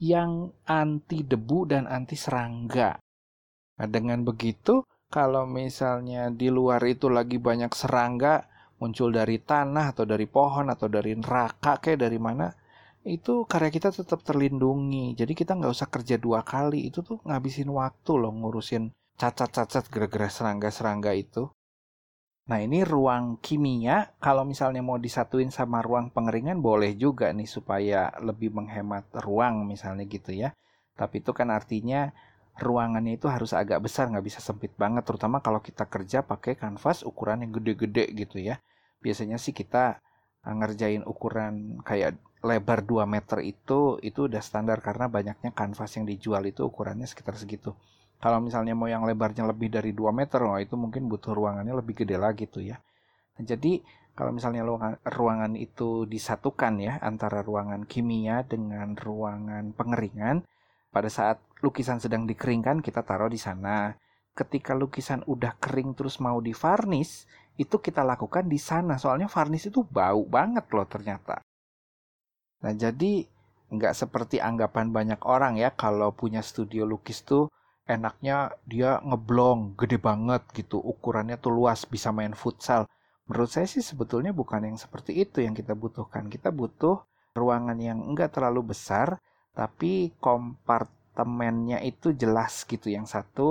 [0.00, 2.96] yang anti debu dan anti serangga.
[3.74, 8.46] Nah, dengan begitu, kalau misalnya di luar itu lagi banyak serangga
[8.78, 12.50] muncul dari tanah atau dari pohon atau dari neraka kayak dari mana,
[13.04, 15.14] itu karya kita tetap terlindungi.
[15.14, 16.88] Jadi kita nggak usah kerja dua kali.
[16.88, 21.50] Itu tuh ngabisin waktu loh ngurusin cacat-cacat gara-gara serangga-serangga itu.
[22.44, 28.12] Nah ini ruang kimia, kalau misalnya mau disatuin sama ruang pengeringan boleh juga nih supaya
[28.20, 30.52] lebih menghemat ruang misalnya gitu ya.
[30.92, 32.12] Tapi itu kan artinya
[32.58, 35.02] ruangannya itu harus agak besar, nggak bisa sempit banget.
[35.02, 38.62] Terutama kalau kita kerja pakai kanvas ukuran yang gede-gede gitu ya.
[39.02, 39.98] Biasanya sih kita
[40.46, 46.04] eh, ngerjain ukuran kayak lebar 2 meter itu, itu udah standar karena banyaknya kanvas yang
[46.04, 47.72] dijual itu ukurannya sekitar segitu.
[48.20, 52.04] Kalau misalnya mau yang lebarnya lebih dari 2 meter, oh itu mungkin butuh ruangannya lebih
[52.04, 52.76] gede lagi tuh ya.
[53.34, 53.82] Nah, jadi
[54.14, 60.46] kalau misalnya ruangan, ruangan itu disatukan ya antara ruangan kimia dengan ruangan pengeringan,
[60.94, 63.90] pada saat lukisan sedang dikeringkan kita taruh di sana.
[64.30, 67.26] Ketika lukisan udah kering terus mau divarnis,
[67.58, 68.94] itu kita lakukan di sana.
[68.94, 71.42] Soalnya varnis itu bau banget loh ternyata.
[72.62, 73.26] Nah jadi
[73.74, 77.50] nggak seperti anggapan banyak orang ya kalau punya studio lukis tuh
[77.84, 82.86] enaknya dia ngeblong gede banget gitu ukurannya tuh luas bisa main futsal
[83.26, 87.02] menurut saya sih sebetulnya bukan yang seperti itu yang kita butuhkan kita butuh
[87.34, 89.20] ruangan yang enggak terlalu besar
[89.54, 92.90] tapi kompartemennya itu jelas gitu.
[92.90, 93.46] Yang satu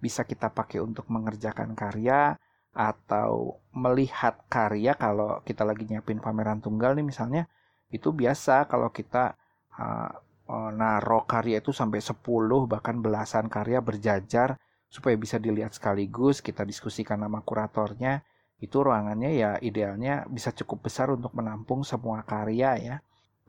[0.00, 2.36] bisa kita pakai untuk mengerjakan karya
[2.70, 4.94] atau melihat karya.
[4.94, 7.50] Kalau kita lagi nyiapin pameran tunggal nih misalnya
[7.90, 9.34] itu biasa kalau kita
[9.74, 10.12] uh,
[10.46, 12.22] uh, naro karya itu sampai 10
[12.70, 14.58] bahkan belasan karya berjajar
[14.90, 18.26] supaya bisa dilihat sekaligus kita diskusikan sama kuratornya
[18.60, 22.96] itu ruangannya ya idealnya bisa cukup besar untuk menampung semua karya ya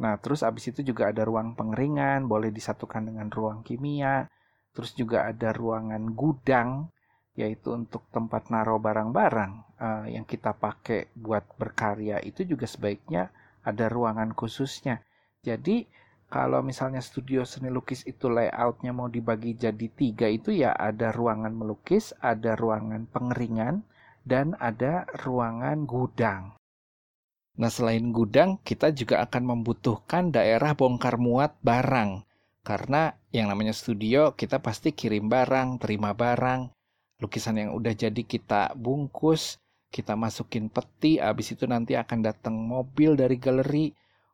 [0.02, 4.26] nah terus abis itu juga ada ruang pengeringan boleh disatukan dengan ruang kimia.
[4.72, 6.90] Terus juga ada ruangan gudang
[7.36, 12.20] yaitu untuk tempat naro barang-barang uh, yang kita pakai buat berkarya.
[12.24, 13.32] Itu juga sebaiknya
[13.64, 15.00] ada ruangan khususnya.
[15.46, 15.88] Jadi
[16.32, 21.52] kalau misalnya studio seni lukis itu layoutnya mau dibagi jadi tiga itu ya ada ruangan
[21.52, 23.84] melukis, ada ruangan pengeringan,
[24.24, 26.56] dan ada ruangan gudang.
[27.60, 32.24] Nah selain gudang, kita juga akan membutuhkan daerah bongkar muat barang.
[32.62, 36.72] Karena yang namanya studio, kita pasti kirim barang, terima barang.
[37.20, 39.60] Lukisan yang udah jadi kita bungkus,
[39.92, 43.92] kita masukin peti, habis itu nanti akan datang mobil dari galeri,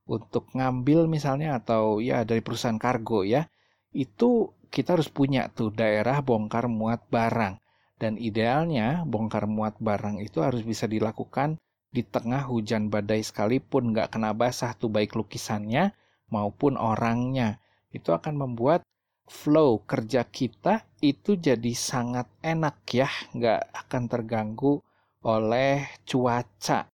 [0.07, 3.51] untuk ngambil misalnya atau ya dari perusahaan kargo ya,
[3.91, 7.59] itu kita harus punya tuh daerah bongkar muat barang.
[7.97, 11.57] Dan idealnya bongkar muat barang itu harus bisa dilakukan
[11.91, 15.95] di tengah hujan badai sekalipun nggak kena basah tuh baik lukisannya
[16.29, 17.59] maupun orangnya.
[17.89, 18.83] Itu akan membuat
[19.27, 24.79] flow kerja kita itu jadi sangat enak ya, nggak akan terganggu
[25.23, 26.87] oleh cuaca.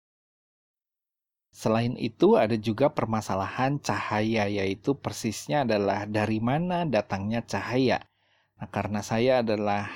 [1.52, 8.00] Selain itu ada juga permasalahan cahaya yaitu persisnya adalah dari mana datangnya cahaya.
[8.56, 9.92] Nah, karena saya adalah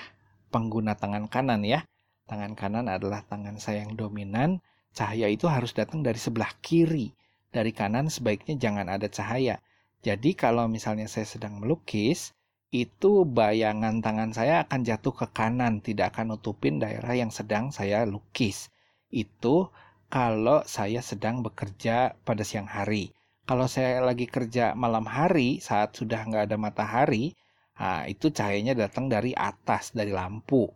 [0.53, 1.89] pengguna tangan kanan ya.
[2.29, 4.61] Tangan kanan adalah tangan saya yang dominan.
[4.97, 7.13] Cahaya itu harus datang dari sebelah kiri.
[7.53, 9.61] Dari kanan sebaiknya jangan ada cahaya.
[10.01, 12.33] Jadi kalau misalnya saya sedang melukis,
[12.73, 18.09] itu bayangan tangan saya akan jatuh ke kanan, tidak akan nutupin daerah yang sedang saya
[18.09, 18.73] lukis.
[19.13, 19.69] Itu
[20.09, 23.13] kalau saya sedang bekerja pada siang hari.
[23.47, 27.37] Kalau saya lagi kerja malam hari saat sudah nggak ada matahari,
[27.79, 30.67] nah, itu cahayanya datang dari atas, dari lampu.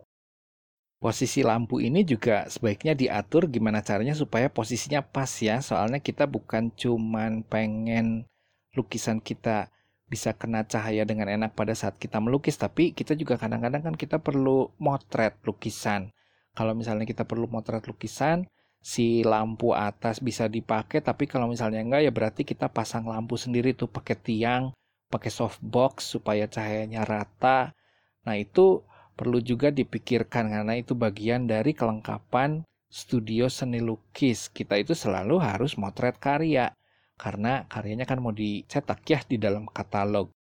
[1.01, 5.57] Posisi lampu ini juga sebaiknya diatur gimana caranya supaya posisinya pas ya.
[5.57, 8.29] Soalnya kita bukan cuman pengen
[8.77, 9.73] lukisan kita
[10.05, 14.21] bisa kena cahaya dengan enak pada saat kita melukis, tapi kita juga kadang-kadang kan kita
[14.21, 16.13] perlu motret lukisan.
[16.53, 18.45] Kalau misalnya kita perlu motret lukisan,
[18.81, 23.77] si lampu atas bisa dipakai tapi kalau misalnya enggak ya berarti kita pasang lampu sendiri
[23.77, 24.73] tuh pakai tiang
[25.13, 27.77] pakai softbox supaya cahayanya rata
[28.25, 28.81] nah itu
[29.21, 35.77] perlu juga dipikirkan karena itu bagian dari kelengkapan studio seni lukis kita itu selalu harus
[35.77, 36.73] motret karya
[37.21, 40.33] karena karyanya kan mau dicetak ya di dalam katalog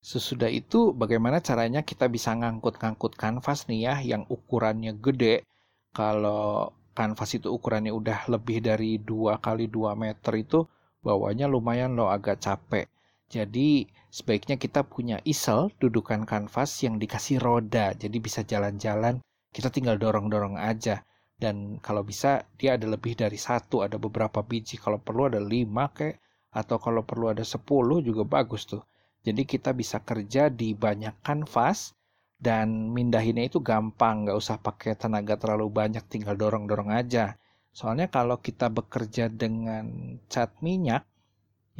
[0.00, 5.44] Sesudah itu bagaimana caranya kita bisa ngangkut-ngangkut kanvas nih ya yang ukurannya gede.
[5.92, 10.64] Kalau kanvas itu ukurannya udah lebih dari 2 kali 2 meter itu
[11.04, 12.88] bawahnya lumayan loh agak capek.
[13.28, 19.22] Jadi sebaiknya kita punya isel, dudukan kanvas yang dikasih roda, jadi bisa jalan-jalan,
[19.54, 21.02] kita tinggal dorong-dorong aja.
[21.40, 24.76] Dan kalau bisa dia ada lebih dari satu, ada beberapa biji.
[24.76, 26.20] Kalau perlu ada lima kayak,
[26.52, 28.84] atau kalau perlu ada sepuluh juga bagus tuh.
[29.24, 31.96] Jadi kita bisa kerja di banyak kanvas
[32.36, 37.40] dan mindahinnya itu gampang, nggak usah pakai tenaga terlalu banyak, tinggal dorong-dorong aja.
[37.72, 41.06] Soalnya kalau kita bekerja dengan cat minyak,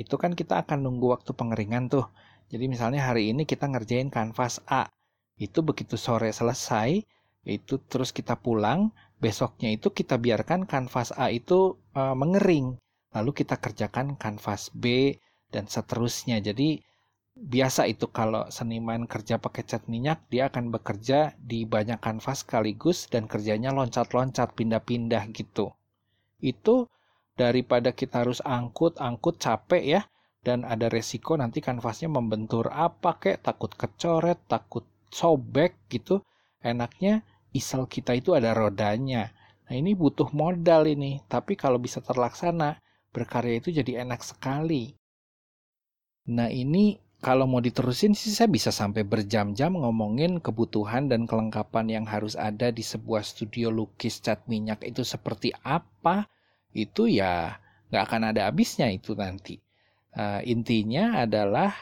[0.01, 2.09] itu kan kita akan nunggu waktu pengeringan tuh.
[2.49, 4.89] Jadi misalnya hari ini kita ngerjain kanvas A.
[5.37, 7.05] Itu begitu sore selesai,
[7.45, 12.81] itu terus kita pulang, besoknya itu kita biarkan kanvas A itu e, mengering.
[13.13, 15.15] Lalu kita kerjakan kanvas B
[15.53, 16.41] dan seterusnya.
[16.41, 16.81] Jadi
[17.37, 23.05] biasa itu kalau seniman kerja pakai cat minyak, dia akan bekerja di banyak kanvas sekaligus
[23.13, 25.77] dan kerjanya loncat-loncat, pindah-pindah gitu.
[26.41, 26.89] Itu
[27.41, 30.03] daripada kita harus angkut-angkut capek ya.
[30.41, 36.21] Dan ada resiko nanti kanvasnya membentur apa kek takut kecoret takut sobek gitu.
[36.61, 37.25] Enaknya
[37.57, 39.33] isel kita itu ada rodanya.
[39.69, 41.25] Nah ini butuh modal ini.
[41.25, 42.77] Tapi kalau bisa terlaksana
[43.13, 44.93] berkarya itu jadi enak sekali.
[46.29, 52.05] Nah ini kalau mau diterusin sih saya bisa sampai berjam-jam ngomongin kebutuhan dan kelengkapan yang
[52.09, 56.25] harus ada di sebuah studio lukis cat minyak itu seperti apa
[56.73, 57.59] itu ya
[57.91, 59.59] nggak akan ada habisnya itu nanti.
[60.11, 61.75] Uh, intinya adalah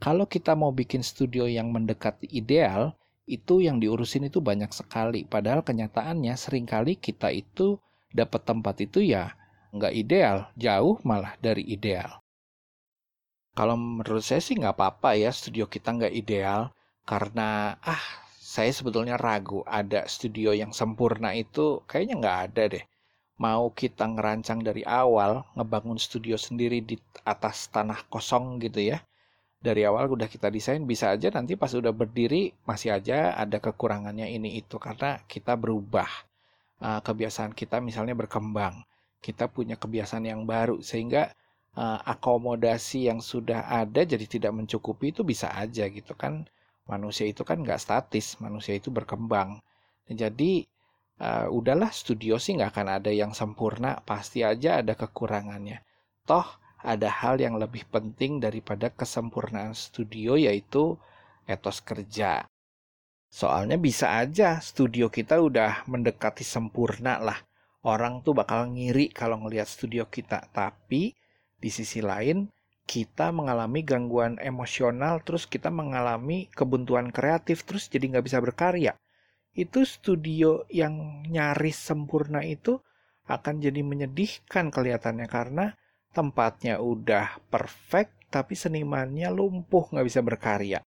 [0.00, 2.92] kalau kita mau bikin studio yang mendekati ideal,
[3.24, 5.24] itu yang diurusin itu banyak sekali.
[5.24, 7.80] Padahal kenyataannya sering kali kita itu
[8.12, 9.32] dapat tempat itu ya
[9.72, 12.20] nggak ideal, jauh malah dari ideal.
[13.54, 16.74] Kalau menurut saya sih nggak apa-apa ya studio kita nggak ideal,
[17.08, 18.04] karena ah
[18.54, 22.84] saya sebetulnya ragu ada studio yang sempurna itu kayaknya nggak ada deh
[23.34, 26.94] mau kita ngerancang dari awal, ngebangun studio sendiri di
[27.26, 29.02] atas tanah kosong gitu ya.
[29.64, 34.28] Dari awal udah kita desain, bisa aja nanti pas udah berdiri masih aja ada kekurangannya
[34.28, 36.08] ini itu karena kita berubah.
[36.84, 38.84] Uh, kebiasaan kita misalnya berkembang.
[39.24, 41.32] Kita punya kebiasaan yang baru sehingga
[41.80, 46.44] uh, akomodasi yang sudah ada jadi tidak mencukupi itu bisa aja gitu kan.
[46.84, 49.64] Manusia itu kan nggak statis, manusia itu berkembang.
[50.04, 50.68] Jadi
[51.20, 55.82] uh, udahlah studio sih nggak akan ada yang sempurna, pasti aja ada kekurangannya.
[56.26, 56.46] Toh
[56.84, 60.96] ada hal yang lebih penting daripada kesempurnaan studio yaitu
[61.48, 62.44] etos kerja.
[63.28, 67.38] Soalnya bisa aja studio kita udah mendekati sempurna lah.
[67.84, 70.48] Orang tuh bakal ngiri kalau ngelihat studio kita.
[70.54, 71.12] Tapi
[71.58, 72.48] di sisi lain
[72.84, 78.92] kita mengalami gangguan emosional terus kita mengalami kebuntuan kreatif terus jadi nggak bisa berkarya
[79.54, 82.82] itu studio yang nyaris sempurna itu
[83.30, 85.66] akan jadi menyedihkan kelihatannya karena
[86.12, 90.82] tempatnya udah perfect tapi senimannya lumpuh nggak bisa berkarya.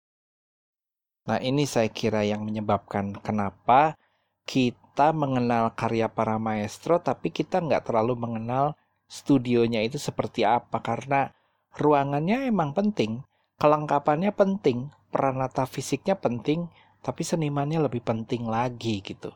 [1.28, 3.96] Nah ini saya kira yang menyebabkan kenapa
[4.44, 8.76] kita mengenal karya para maestro tapi kita nggak terlalu mengenal
[9.08, 11.32] studionya itu seperti apa karena
[11.76, 13.24] ruangannya emang penting,
[13.60, 16.68] kelengkapannya penting, peranata fisiknya penting,
[17.04, 19.36] tapi senimannya lebih penting lagi gitu.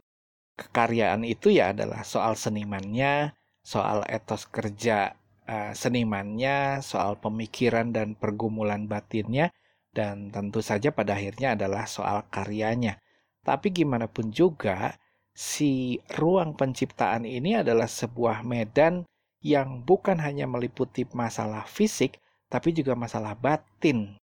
[0.57, 5.13] Kekaryaan itu ya adalah soal senimannya, soal etos kerja
[5.45, 9.51] uh, senimannya, soal pemikiran dan pergumulan batinnya,
[9.91, 12.97] dan tentu saja pada akhirnya adalah soal karyanya.
[13.43, 14.97] Tapi gimana pun juga,
[15.35, 19.05] si ruang penciptaan ini adalah sebuah medan
[19.43, 22.17] yang bukan hanya meliputi masalah fisik,
[22.49, 24.17] tapi juga masalah batin.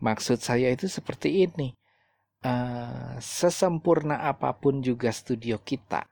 [0.00, 1.76] Maksud saya itu seperti ini
[2.44, 6.06] uh, sesempurna apa pun juga studio kita,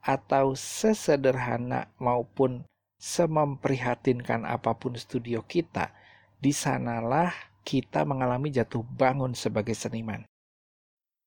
[0.00, 2.62] atau sesederhana maupun
[2.96, 5.92] sememprihatinkan apa pun studio kita,
[6.40, 7.32] di sanalah
[7.66, 10.22] kita mengalami jatuh bangun sebagai seniman.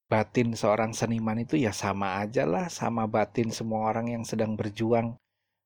[0.10, 5.14] Batin seorang seniman itu ya sama aja lah, sama batin semua orang yang sedang berjuang.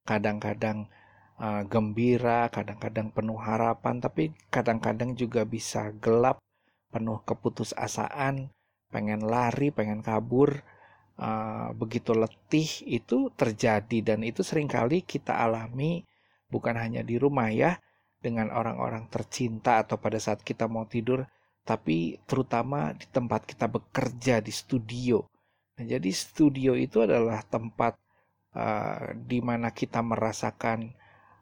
[0.03, 0.91] Kadang-kadang
[1.39, 6.43] uh, gembira, kadang-kadang penuh harapan, tapi kadang-kadang juga bisa gelap,
[6.91, 8.51] penuh keputusasaan,
[8.93, 10.61] pengen lari, pengen kabur,
[11.17, 16.05] uh, begitu letih itu terjadi dan itu sering kali kita alami
[16.53, 17.81] bukan hanya di rumah ya
[18.21, 21.25] dengan orang-orang tercinta atau pada saat kita mau tidur,
[21.65, 25.27] tapi terutama di tempat kita bekerja di studio.
[25.75, 27.97] Nah, jadi studio itu adalah tempat
[28.55, 30.93] uh, di mana kita merasakan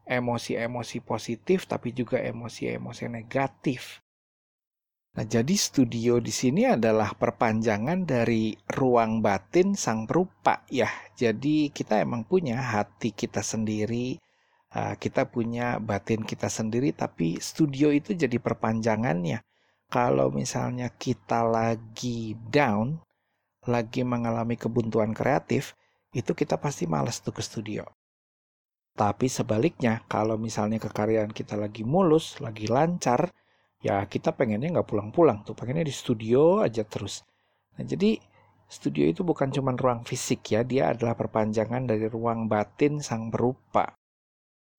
[0.08, 4.02] emosi-emosi positif tapi juga emosi-emosi negatif.
[5.12, 10.88] Nah, jadi studio di sini adalah perpanjangan dari ruang batin sang perupa ya.
[11.20, 14.16] Jadi kita emang punya hati kita sendiri,
[14.72, 19.44] uh, kita punya batin kita sendiri, tapi studio itu jadi perpanjangannya.
[19.92, 22.96] kalau misalnya kita lagi down,
[23.68, 25.76] lagi mengalami kebuntuan kreatif,
[26.16, 27.84] itu kita pasti males tuh ke studio.
[28.96, 33.36] Tapi sebaliknya, kalau misalnya kekaryaan kita lagi mulus, lagi lancar,
[33.82, 37.26] ya kita pengennya nggak pulang-pulang tuh, pengennya di studio aja terus.
[37.76, 38.22] Nah, jadi
[38.70, 43.98] studio itu bukan cuma ruang fisik ya, dia adalah perpanjangan dari ruang batin sang perupa.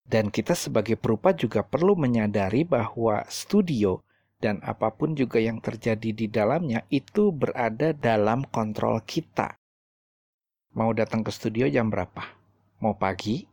[0.03, 4.03] Dan kita sebagai perupa juga perlu menyadari bahwa studio
[4.43, 9.55] dan apa pun juga yang terjadi di dalamnya itu berada dalam kontrol kita.
[10.75, 12.27] Mau datang ke studio jam berapa?
[12.83, 13.47] Mau pagi?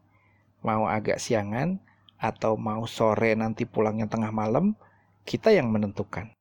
[0.65, 1.77] Mau agak siangan?
[2.19, 4.73] Atau mau sore nanti pulangnya tengah malam?
[5.29, 6.33] Kita yang menentukan.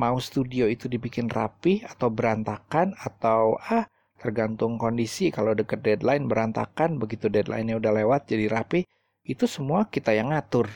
[0.00, 3.84] Mau studio itu dibikin rapi atau berantakan atau ah
[4.16, 5.28] tergantung kondisi.
[5.28, 6.96] Kalau deket deadline berantakan.
[6.96, 8.88] Begitu deadline-nya udah lewat jadi rapi.
[9.20, 10.72] Itu semua kita yang ngatur.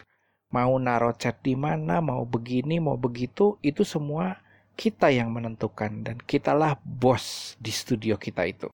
[0.53, 4.37] Mau naruh cat di mana, mau begini, mau begitu, itu semua
[4.77, 6.05] kita yang menentukan.
[6.05, 8.69] Dan kitalah bos di studio kita itu.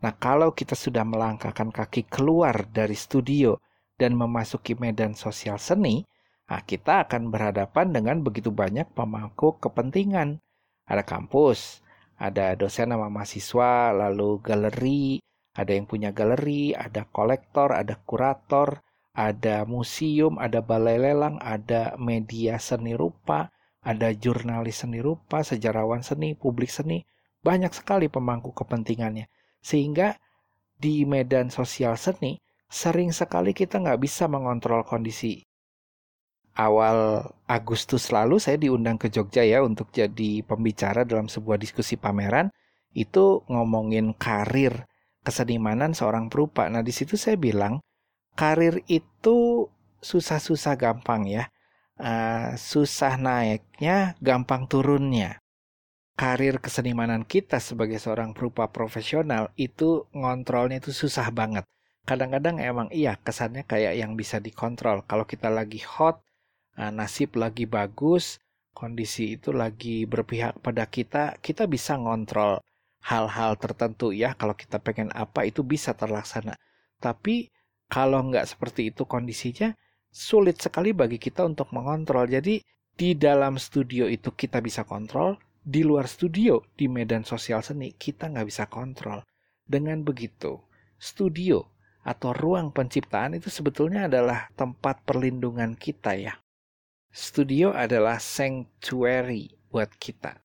[0.00, 3.60] Nah, kalau kita sudah melangkahkan kaki keluar dari studio
[4.00, 6.08] dan memasuki medan sosial seni,
[6.50, 10.42] nah kita akan berhadapan dengan begitu banyak pemangku kepentingan.
[10.90, 11.86] Ada kampus,
[12.18, 15.22] ada dosen sama mahasiswa, lalu galeri,
[15.54, 18.82] ada yang punya galeri, ada kolektor, ada kurator,
[19.14, 23.50] ada museum, ada balai lelang, ada media seni rupa,
[23.82, 27.06] ada jurnalis seni rupa, sejarawan seni, publik seni,
[27.40, 29.30] banyak sekali pemangku kepentingannya.
[29.62, 30.18] Sehingga
[30.76, 35.49] di medan sosial seni, sering sekali kita nggak bisa mengontrol kondisi.
[36.58, 42.50] Awal Agustus lalu saya diundang ke Jogja ya untuk jadi pembicara dalam sebuah diskusi pameran.
[42.90, 44.90] Itu ngomongin karir
[45.22, 46.66] kesenimanan seorang perupa.
[46.66, 47.78] Nah di situ saya bilang,
[48.34, 49.68] karir itu
[50.02, 51.44] susah-susah gampang ya.
[52.00, 55.36] Uh, susah naiknya, gampang turunnya.
[56.16, 61.64] Karir kesenimanan kita sebagai seorang perupa profesional itu ngontrolnya itu susah banget.
[62.08, 65.04] Kadang-kadang emang iya kesannya kayak yang bisa dikontrol.
[65.04, 66.24] Kalau kita lagi hot,
[66.88, 68.40] nasib lagi bagus,
[68.72, 72.64] kondisi itu lagi berpihak pada kita, kita bisa ngontrol
[73.04, 74.32] hal-hal tertentu ya.
[74.40, 76.56] Kalau kita pengen apa itu bisa terlaksana.
[76.96, 77.52] Tapi
[77.92, 79.76] kalau nggak seperti itu kondisinya,
[80.08, 82.24] sulit sekali bagi kita untuk mengontrol.
[82.24, 82.64] Jadi
[82.96, 88.32] di dalam studio itu kita bisa kontrol, di luar studio, di medan sosial seni, kita
[88.32, 89.20] nggak bisa kontrol.
[89.68, 90.56] Dengan begitu,
[90.96, 91.68] studio
[92.00, 96.39] atau ruang penciptaan itu sebetulnya adalah tempat perlindungan kita ya.
[97.10, 100.38] Studio adalah sanctuary buat kita.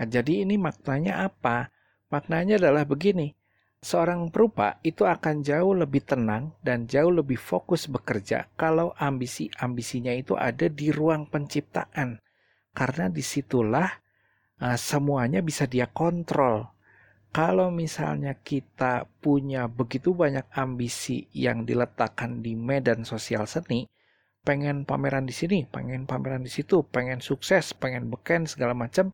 [0.00, 1.68] Nah, jadi ini maknanya apa?
[2.08, 3.36] Maknanya adalah begini,
[3.84, 10.32] seorang perupa itu akan jauh lebih tenang dan jauh lebih fokus bekerja kalau ambisi-ambisinya itu
[10.32, 12.24] ada di ruang penciptaan.
[12.72, 13.88] Karena di situlah
[14.64, 16.72] uh, semuanya bisa dia kontrol.
[17.36, 23.84] Kalau misalnya kita punya begitu banyak ambisi yang diletakkan di medan sosial seni,
[24.46, 29.10] pengen pameran di sini, pengen pameran di situ, pengen sukses, pengen beken segala macam,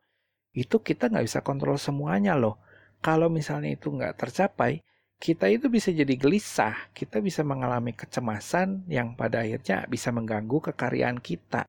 [0.52, 2.60] itu kita nggak bisa kontrol semuanya loh
[3.02, 4.78] kalau misalnya itu nggak tercapai,
[5.18, 11.18] kita itu bisa jadi gelisah, kita bisa mengalami kecemasan yang pada akhirnya bisa mengganggu kekaryaan
[11.18, 11.66] kita.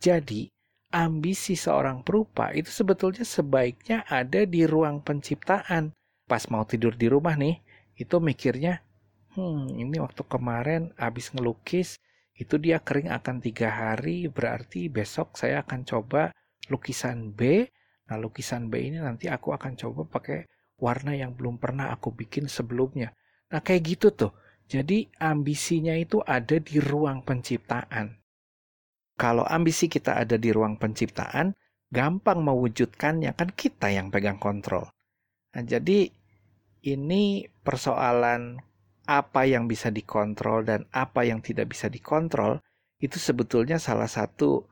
[0.00, 0.48] Jadi,
[0.88, 5.92] ambisi seorang perupa itu sebetulnya sebaiknya ada di ruang penciptaan.
[6.24, 7.60] Pas mau tidur di rumah nih,
[8.00, 8.80] itu mikirnya,
[9.36, 12.00] hmm ini waktu kemarin habis ngelukis,
[12.36, 16.32] itu dia kering akan tiga hari, berarti besok saya akan coba
[16.72, 17.68] lukisan B.
[18.08, 20.48] Nah lukisan B ini nanti aku akan coba pakai
[20.82, 23.14] warna yang belum pernah aku bikin sebelumnya.
[23.54, 24.34] Nah, kayak gitu tuh.
[24.66, 28.18] Jadi ambisinya itu ada di ruang penciptaan.
[29.14, 31.54] Kalau ambisi kita ada di ruang penciptaan,
[31.92, 34.90] gampang mewujudkannya kan kita yang pegang kontrol.
[35.54, 36.08] Nah, jadi
[36.82, 38.58] ini persoalan
[39.06, 42.62] apa yang bisa dikontrol dan apa yang tidak bisa dikontrol
[43.02, 44.62] itu sebetulnya salah satu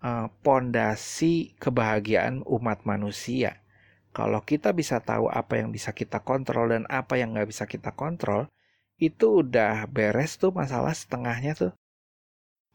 [0.00, 3.58] eh, pondasi uh, kebahagiaan umat manusia.
[4.12, 7.90] Kalau kita bisa tahu apa yang bisa kita kontrol dan apa yang nggak bisa kita
[7.96, 8.46] kontrol,
[9.00, 11.72] itu udah beres tuh masalah setengahnya tuh.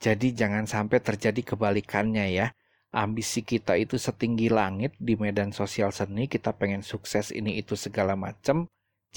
[0.01, 2.47] Jadi jangan sampai terjadi kebalikannya ya.
[2.91, 8.17] Ambisi kita itu setinggi langit di medan sosial seni, kita pengen sukses ini itu segala
[8.17, 8.65] macam,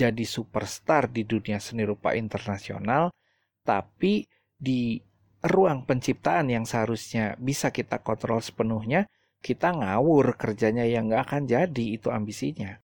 [0.01, 3.13] jadi superstar di dunia seni rupa internasional,
[3.61, 4.25] tapi
[4.57, 4.97] di
[5.45, 9.05] ruang penciptaan yang seharusnya bisa kita kontrol sepenuhnya,
[9.41, 12.81] kita ngawur kerjanya yang nggak akan jadi itu ambisinya.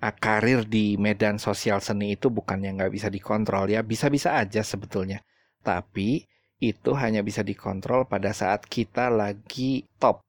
[0.00, 4.64] Nah, karir di medan sosial seni itu bukan yang nggak bisa dikontrol ya, bisa-bisa aja
[4.64, 5.20] sebetulnya.
[5.60, 6.24] Tapi
[6.60, 10.24] itu hanya bisa dikontrol pada saat kita lagi top,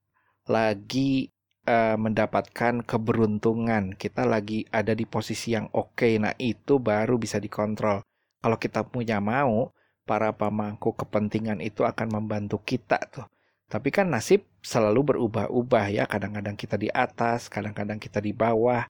[0.51, 1.31] lagi
[1.67, 5.97] uh, mendapatkan keberuntungan, kita lagi ada di posisi yang oke.
[5.97, 6.17] Okay.
[6.17, 8.01] Nah, itu baru bisa dikontrol.
[8.41, 9.69] Kalau kita punya mau,
[10.05, 13.27] para pemangku kepentingan itu akan membantu kita tuh.
[13.71, 16.03] Tapi kan nasib selalu berubah-ubah ya.
[16.09, 18.83] Kadang-kadang kita di atas, kadang-kadang kita di bawah.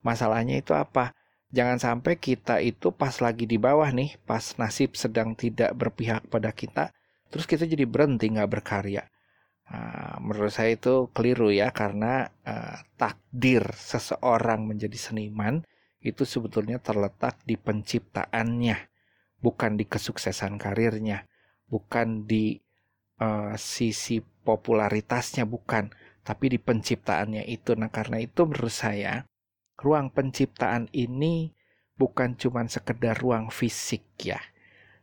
[0.00, 1.12] Masalahnya itu apa?
[1.52, 6.48] Jangan sampai kita itu pas lagi di bawah nih, pas nasib sedang tidak berpihak pada
[6.48, 6.96] kita,
[7.28, 9.04] terus kita jadi berhenti nggak berkarya.
[9.70, 15.62] Nah, menurut saya itu keliru ya, karena uh, takdir seseorang menjadi seniman
[16.02, 18.90] itu sebetulnya terletak di penciptaannya,
[19.38, 21.24] bukan di kesuksesan karirnya,
[21.70, 22.58] bukan di
[23.22, 25.94] uh, sisi popularitasnya, bukan,
[26.26, 27.78] tapi di penciptaannya itu.
[27.78, 29.24] Nah, karena itu menurut saya
[29.78, 31.54] ruang penciptaan ini
[31.96, 34.42] bukan cuma sekedar ruang fisik ya.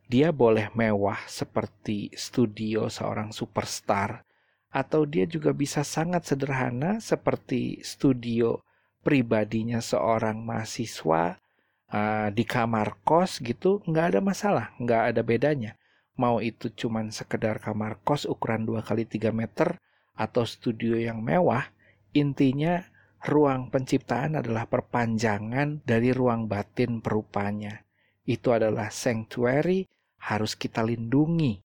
[0.10, 4.26] Dia boleh mewah seperti studio seorang superstar
[4.70, 8.62] atau dia juga bisa sangat sederhana seperti studio
[9.02, 11.42] pribadinya seorang mahasiswa
[11.90, 15.74] uh, di kamar kos gitu nggak ada masalah nggak ada bedanya
[16.20, 19.80] mau itu cuman sekedar kamar kos ukuran 2 kali 3 meter
[20.14, 21.72] atau studio yang mewah
[22.12, 22.84] intinya
[23.28, 27.84] ruang penciptaan adalah perpanjangan dari ruang batin perupanya.
[28.24, 29.84] Itu adalah sanctuary,
[30.24, 31.60] harus kita lindungi.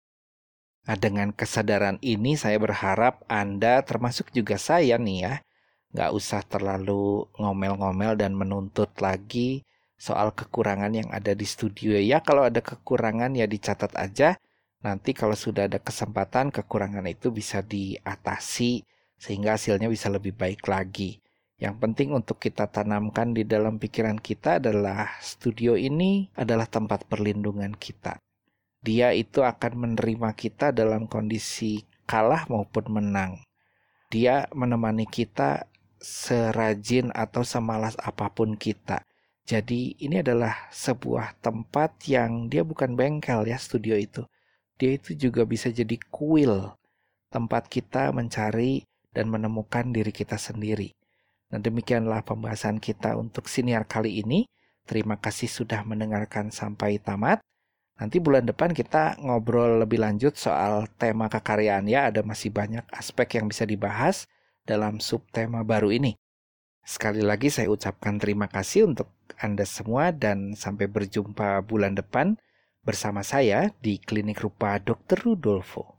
[0.84, 5.34] Nah, dengan kesadaran ini saya berharap Anda termasuk juga saya nih ya,
[5.96, 9.64] nggak usah terlalu ngomel-ngomel dan menuntut lagi
[9.96, 12.20] soal kekurangan yang ada di studio ya.
[12.20, 14.36] Kalau ada kekurangan ya dicatat aja.
[14.84, 18.84] Nanti kalau sudah ada kesempatan kekurangan itu bisa diatasi
[19.16, 21.24] sehingga hasilnya bisa lebih baik lagi.
[21.56, 27.72] Yang penting untuk kita tanamkan di dalam pikiran kita adalah studio ini adalah tempat perlindungan
[27.72, 28.20] kita.
[28.84, 33.40] Dia itu akan menerima kita dalam kondisi kalah maupun menang.
[34.12, 35.64] Dia menemani kita
[36.04, 39.00] serajin atau semalas apa pun kita.
[39.48, 44.28] Jadi ini adalah sebuah tempat yang dia bukan bengkel ya studio itu.
[44.76, 46.76] Dia itu juga bisa jadi kuil.
[47.32, 48.84] Tempat kita mencari
[49.16, 50.92] dan menemukan diri kita sendiri.
[51.48, 54.44] Nah demikianlah pembahasan kita untuk siniar kali ini.
[54.84, 57.40] Terima kasih sudah mendengarkan sampai tamat.
[57.94, 62.10] Nanti bulan depan kita ngobrol lebih lanjut soal tema kekaryaan ya.
[62.10, 64.26] Ada masih banyak aspek yang bisa dibahas
[64.66, 66.18] dalam subtema baru ini.
[66.84, 69.08] Sekali lagi saya ucapkan terima kasih untuk
[69.40, 72.36] Anda semua dan sampai berjumpa bulan depan
[72.84, 75.16] bersama saya di Klinik Rupa Dr.
[75.24, 75.96] Rudolfo.